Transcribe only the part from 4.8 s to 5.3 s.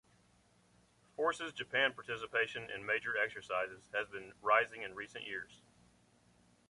in recent